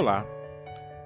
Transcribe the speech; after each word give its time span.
Olá, 0.00 0.24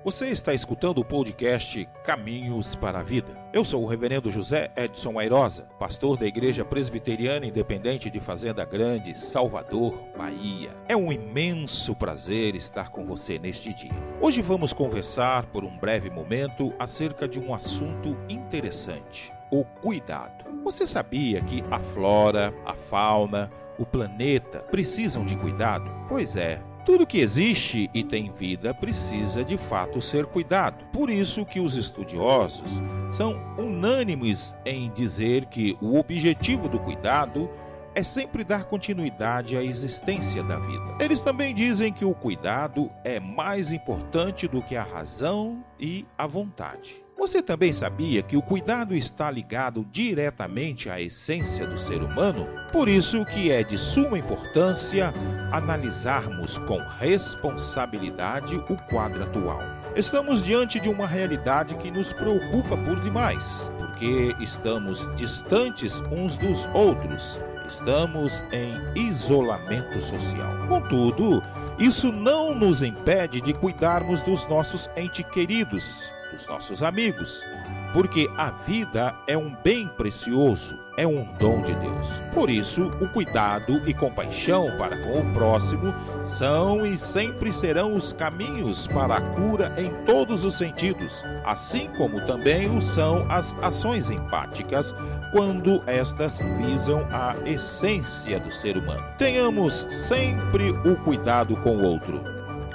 você 0.04 0.28
está 0.28 0.54
escutando 0.54 0.98
o 0.98 1.04
podcast 1.04 1.84
Caminhos 2.04 2.76
para 2.76 3.00
a 3.00 3.02
Vida. 3.02 3.36
Eu 3.52 3.64
sou 3.64 3.82
o 3.82 3.86
Reverendo 3.86 4.30
José 4.30 4.72
Edson 4.76 5.18
Airosa, 5.18 5.64
pastor 5.80 6.16
da 6.16 6.24
Igreja 6.28 6.64
Presbiteriana 6.64 7.44
Independente 7.44 8.08
de 8.08 8.20
Fazenda 8.20 8.64
Grande, 8.64 9.12
Salvador, 9.12 9.98
Bahia. 10.16 10.70
É 10.86 10.96
um 10.96 11.10
imenso 11.10 11.96
prazer 11.96 12.54
estar 12.54 12.90
com 12.90 13.04
você 13.04 13.36
neste 13.36 13.74
dia. 13.74 13.90
Hoje 14.20 14.40
vamos 14.40 14.72
conversar 14.72 15.46
por 15.46 15.64
um 15.64 15.76
breve 15.76 16.08
momento 16.08 16.72
acerca 16.78 17.26
de 17.26 17.40
um 17.40 17.52
assunto 17.52 18.16
interessante: 18.28 19.32
o 19.50 19.64
cuidado. 19.64 20.44
Você 20.62 20.86
sabia 20.86 21.40
que 21.40 21.64
a 21.68 21.80
flora, 21.80 22.54
a 22.64 22.74
fauna, 22.74 23.50
o 23.76 23.84
planeta 23.84 24.60
precisam 24.60 25.26
de 25.26 25.36
cuidado? 25.36 25.90
Pois 26.08 26.36
é, 26.36 26.62
tudo 26.84 27.06
que 27.06 27.18
existe 27.18 27.90
e 27.94 28.04
tem 28.04 28.30
vida 28.30 28.74
precisa 28.74 29.42
de 29.42 29.56
fato 29.56 30.00
ser 30.00 30.26
cuidado. 30.26 30.84
Por 30.92 31.08
isso 31.08 31.44
que 31.44 31.58
os 31.58 31.76
estudiosos 31.76 32.80
são 33.10 33.40
unânimes 33.56 34.54
em 34.64 34.90
dizer 34.92 35.46
que 35.46 35.76
o 35.80 35.98
objetivo 35.98 36.68
do 36.68 36.78
cuidado 36.78 37.50
é 37.94 38.02
sempre 38.02 38.44
dar 38.44 38.64
continuidade 38.64 39.56
à 39.56 39.62
existência 39.62 40.42
da 40.42 40.58
vida. 40.58 40.96
Eles 41.00 41.20
também 41.20 41.54
dizem 41.54 41.92
que 41.92 42.04
o 42.04 42.14
cuidado 42.14 42.90
é 43.04 43.20
mais 43.20 43.72
importante 43.72 44.48
do 44.48 44.60
que 44.60 44.76
a 44.76 44.82
razão 44.82 45.64
e 45.78 46.04
a 46.18 46.26
vontade. 46.26 47.04
Você 47.24 47.40
também 47.40 47.72
sabia 47.72 48.20
que 48.20 48.36
o 48.36 48.42
cuidado 48.42 48.94
está 48.94 49.30
ligado 49.30 49.82
diretamente 49.90 50.90
à 50.90 51.00
essência 51.00 51.66
do 51.66 51.78
ser 51.78 52.02
humano? 52.02 52.46
Por 52.70 52.86
isso 52.86 53.24
que 53.24 53.50
é 53.50 53.64
de 53.64 53.78
suma 53.78 54.18
importância 54.18 55.10
analisarmos 55.50 56.58
com 56.58 56.76
responsabilidade 57.00 58.56
o 58.56 58.76
quadro 58.90 59.22
atual. 59.22 59.58
Estamos 59.96 60.42
diante 60.42 60.78
de 60.78 60.90
uma 60.90 61.06
realidade 61.06 61.74
que 61.76 61.90
nos 61.90 62.12
preocupa 62.12 62.76
por 62.76 63.00
demais, 63.00 63.72
porque 63.78 64.36
estamos 64.38 65.10
distantes 65.16 66.02
uns 66.12 66.36
dos 66.36 66.68
outros. 66.74 67.40
Estamos 67.66 68.44
em 68.52 69.08
isolamento 69.08 69.98
social. 69.98 70.68
Contudo, 70.68 71.42
isso 71.78 72.12
não 72.12 72.54
nos 72.54 72.82
impede 72.82 73.40
de 73.40 73.54
cuidarmos 73.54 74.20
dos 74.20 74.46
nossos 74.46 74.90
entes 74.94 75.24
queridos, 75.32 76.12
dos 76.34 76.46
nossos 76.48 76.82
amigos, 76.82 77.44
porque 77.92 78.28
a 78.36 78.50
vida 78.50 79.14
é 79.26 79.38
um 79.38 79.54
bem 79.62 79.86
precioso, 79.86 80.76
é 80.96 81.06
um 81.06 81.24
dom 81.38 81.62
de 81.62 81.74
Deus. 81.76 82.20
Por 82.32 82.50
isso, 82.50 82.88
o 83.00 83.08
cuidado 83.08 83.80
e 83.86 83.94
compaixão 83.94 84.76
para 84.76 84.96
com 84.98 85.20
o 85.20 85.32
próximo 85.32 85.94
são 86.22 86.84
e 86.84 86.98
sempre 86.98 87.52
serão 87.52 87.92
os 87.92 88.12
caminhos 88.12 88.88
para 88.88 89.16
a 89.16 89.20
cura 89.20 89.72
em 89.78 89.92
todos 90.04 90.44
os 90.44 90.54
sentidos, 90.54 91.24
assim 91.44 91.88
como 91.96 92.24
também 92.26 92.68
o 92.68 92.82
são 92.82 93.24
as 93.30 93.54
ações 93.62 94.10
empáticas 94.10 94.94
quando 95.30 95.82
estas 95.86 96.38
visam 96.58 97.06
a 97.10 97.36
essência 97.46 98.40
do 98.40 98.50
ser 98.50 98.76
humano. 98.76 99.04
Tenhamos 99.18 99.86
sempre 99.88 100.70
o 100.70 100.96
cuidado 101.04 101.56
com 101.58 101.76
o 101.76 101.84
outro 101.84 102.33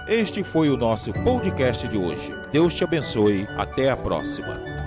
este 0.09 0.43
foi 0.43 0.69
o 0.69 0.77
nosso 0.77 1.13
podcast 1.13 1.87
de 1.87 1.95
hoje. 1.95 2.33
Deus 2.51 2.73
te 2.73 2.83
abençoe. 2.83 3.47
Até 3.55 3.91
a 3.91 3.95
próxima. 3.95 4.78